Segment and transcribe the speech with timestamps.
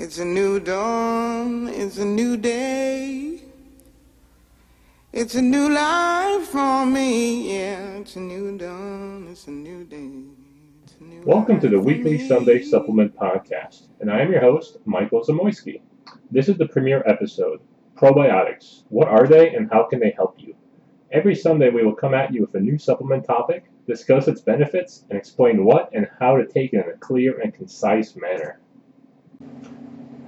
[0.00, 3.40] It's a new dawn, it's a new day.
[5.12, 7.96] It's a new life for me, yeah.
[7.96, 10.12] It's a new dawn, it's a new day.
[10.84, 12.28] It's a new Welcome to the weekly.
[12.28, 15.80] Sunday Supplement Podcast, and I am your host, Michael Zamoyski.
[16.30, 17.60] This is the premiere episode
[17.96, 18.84] Probiotics.
[18.90, 20.54] What are they and how can they help you?
[21.10, 25.04] Every Sunday, we will come at you with a new supplement topic, discuss its benefits,
[25.10, 28.60] and explain what and how to take it in a clear and concise manner.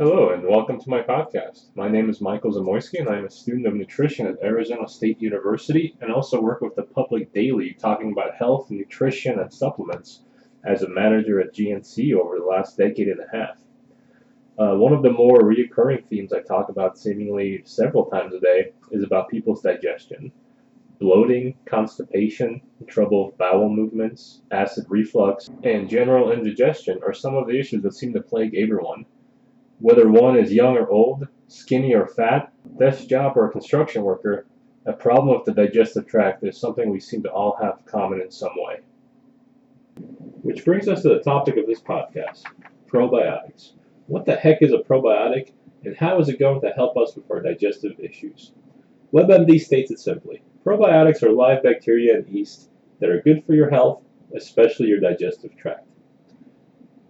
[0.02, 1.66] Hello, and welcome to my podcast.
[1.74, 5.20] My name is Michael Zamoyski, and I am a student of nutrition at Arizona State
[5.20, 10.22] University and also work with the public daily talking about health, nutrition, and supplements
[10.64, 13.58] as a manager at GNC over the last decade and a half.
[14.58, 18.72] Uh, one of the more reoccurring themes I talk about seemingly several times a day
[18.92, 20.32] is about people's digestion.
[20.98, 27.60] Bloating, constipation, trouble with bowel movements, acid reflux, and general indigestion are some of the
[27.60, 29.04] issues that seem to plague everyone.
[29.80, 34.46] Whether one is young or old, skinny or fat, desk job or construction worker,
[34.84, 38.30] a problem with the digestive tract is something we seem to all have common in
[38.30, 38.80] some way.
[40.42, 42.42] Which brings us to the topic of this podcast
[42.86, 43.72] probiotics.
[44.06, 45.52] What the heck is a probiotic,
[45.84, 48.52] and how is it going to help us with our digestive issues?
[49.14, 52.68] WebMD states it simply probiotics are live bacteria and yeast
[53.00, 54.02] that are good for your health,
[54.36, 55.89] especially your digestive tract.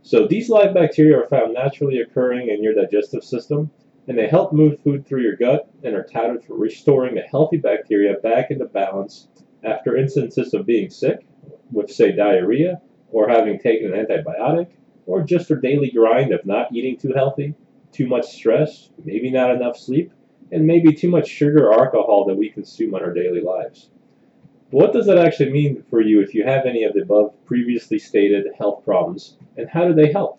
[0.03, 3.71] So, these live bacteria are found naturally occurring in your digestive system,
[4.09, 7.59] and they help move food through your gut and are touted for restoring the healthy
[7.59, 9.29] bacteria back into balance
[9.63, 11.27] after instances of being sick,
[11.71, 12.81] with, say, diarrhea,
[13.13, 14.69] or having taken an antibiotic,
[15.07, 17.55] or just your daily grind of not eating too healthy,
[17.93, 20.13] too much stress, maybe not enough sleep,
[20.51, 23.91] and maybe too much sugar or alcohol that we consume on our daily lives.
[24.71, 27.99] What does that actually mean for you if you have any of the above previously
[27.99, 30.39] stated health problems, and how do they help?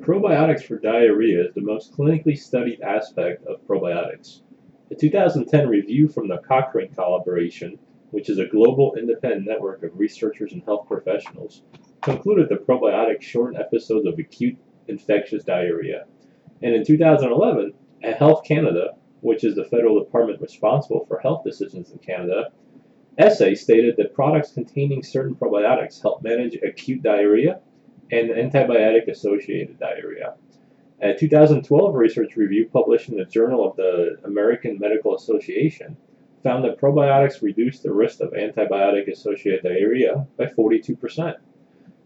[0.00, 4.42] Probiotics for diarrhea is the most clinically studied aspect of probiotics.
[4.90, 7.78] A 2010 review from the Cochrane Collaboration,
[8.10, 11.62] which is a global independent network of researchers and health professionals,
[12.02, 16.04] concluded that probiotics shorten episodes of acute infectious diarrhea.
[16.60, 17.72] And in 2011,
[18.02, 22.52] at Health Canada, which is the federal department responsible for health decisions in Canada,
[23.16, 27.58] essay stated that products containing certain probiotics help manage acute diarrhea
[28.12, 30.34] and antibiotic associated diarrhea.
[31.00, 35.96] A 2012 research review published in the Journal of the American Medical Association
[36.42, 41.34] found that probiotics reduce the risk of antibiotic associated diarrhea by 42%.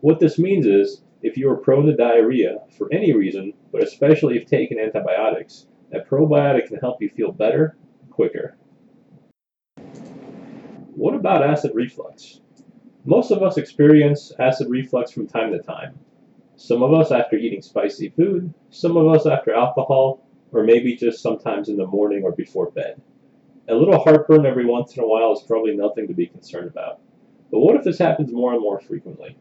[0.03, 4.37] What this means is if you are prone to diarrhea for any reason, but especially
[4.37, 7.77] if taking antibiotics, a probiotic can help you feel better
[8.11, 8.57] quicker.
[10.95, 12.41] What about acid reflux?
[13.05, 15.99] Most of us experience acid reflux from time to time.
[16.57, 21.23] Some of us after eating spicy food, some of us after alcohol, or maybe just
[21.23, 23.01] sometimes in the morning or before bed.
[23.69, 27.01] A little heartburn every once in a while is probably nothing to be concerned about.
[27.51, 29.37] But what if this happens more and more frequently?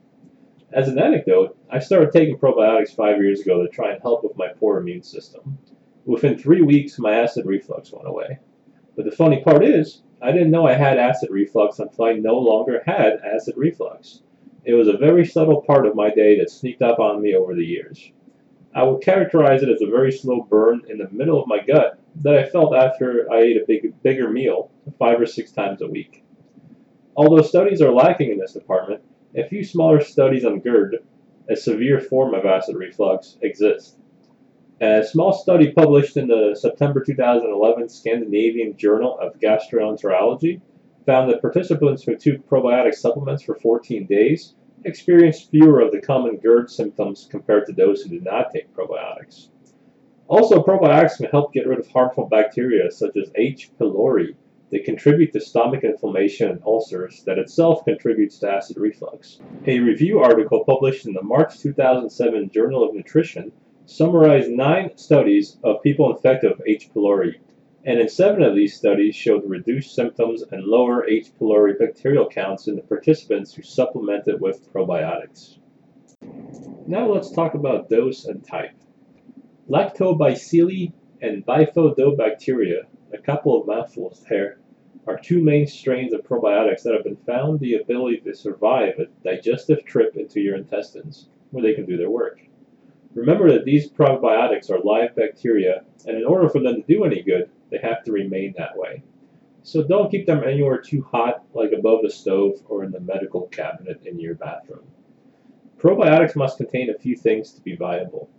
[0.72, 4.38] As an anecdote, I started taking probiotics five years ago to try and help with
[4.38, 5.58] my poor immune system.
[6.08, 8.40] Within three weeks, my acid reflux went away.
[8.96, 12.40] But the funny part is, I didn't know I had acid reflux until I no
[12.40, 14.22] longer had acid reflux.
[14.64, 17.54] It was a very subtle part of my day that sneaked up on me over
[17.54, 18.14] the years.
[18.74, 22.00] I would characterize it as a very slow burn in the middle of my gut
[22.22, 25.88] that I felt after I ate a big, bigger meal five or six times a
[25.88, 26.24] week.
[27.18, 29.02] Although studies are lacking in this department,
[29.36, 31.00] a few smaller studies on GERD,
[31.50, 33.98] a severe form of acid reflux, exist.
[34.80, 40.62] A small study published in the September 2011 Scandinavian Journal of Gastroenterology
[41.04, 44.54] found that participants who took probiotic supplements for 14 days
[44.86, 49.48] experienced fewer of the common GERD symptoms compared to those who did not take probiotics.
[50.28, 53.72] Also, probiotics can help get rid of harmful bacteria such as H.
[53.80, 54.36] pylori
[54.70, 59.40] that contribute to stomach inflammation and ulcers that itself contributes to acid reflux.
[59.66, 63.52] A review article published in the March 2007 Journal of Nutrition
[63.88, 66.90] summarized nine studies of people infected with H.
[66.94, 67.36] pylori,
[67.86, 71.32] and in seven of these studies showed reduced symptoms and lower H.
[71.40, 75.60] pylori bacterial counts in the participants who supplemented with probiotics.
[76.86, 78.76] Now let's talk about dose and type.
[79.70, 80.92] Lactobacilli
[81.22, 82.82] and Bifidobacteria,
[83.14, 84.60] a couple of mouthfuls there,
[85.08, 89.06] are two main strains of probiotics that have been found the ability to survive a
[89.24, 92.42] digestive trip into your intestines, where they can do their work.
[93.18, 97.24] Remember that these probiotics are live bacteria, and in order for them to do any
[97.24, 99.02] good, they have to remain that way.
[99.64, 103.48] So don't keep them anywhere too hot, like above the stove or in the medical
[103.48, 104.86] cabinet in your bathroom.
[105.80, 108.30] Probiotics must contain a few things to be viable.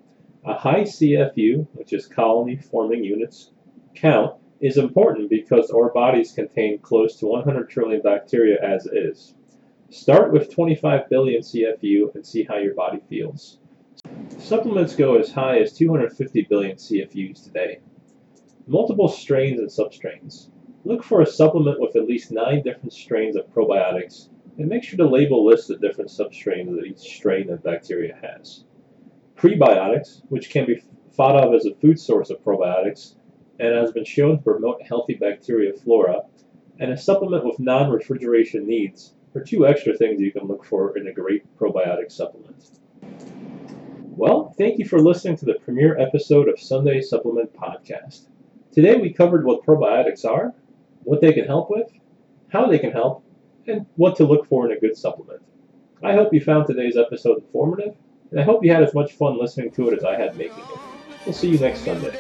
[0.45, 3.51] A high CFU, which is colony forming units,
[3.97, 9.35] count is important because our bodies contain close to 100 trillion bacteria as is.
[9.91, 13.59] Start with 25 billion CFU and see how your body feels.
[14.39, 17.81] Supplements go as high as 250 billion CFUs today.
[18.67, 20.49] Multiple strains and substrains.
[20.85, 24.97] Look for a supplement with at least 9 different strains of probiotics and make sure
[24.97, 28.65] to label list the different substrains that each strain of bacteria has.
[29.37, 33.17] Prebiotics, which can be thought of as a food source of probiotics
[33.61, 36.23] and has been shown to promote healthy bacteria flora,
[36.79, 40.97] and a supplement with non refrigeration needs are two extra things you can look for
[40.97, 42.71] in a great probiotic supplement.
[44.19, 48.23] Well, thank you for listening to the premiere episode of Sunday Supplement Podcast.
[48.73, 50.53] Today we covered what probiotics are,
[51.05, 51.89] what they can help with,
[52.49, 53.23] how they can help,
[53.69, 55.41] and what to look for in a good supplement.
[56.03, 57.95] I hope you found today's episode informative,
[58.33, 60.65] and I hope you had as much fun listening to it as I had making
[60.65, 60.81] it.
[61.25, 62.19] We'll see you next Sunday.